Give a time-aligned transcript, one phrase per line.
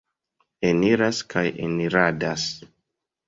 [0.69, 2.47] Eniras kaj eniradas.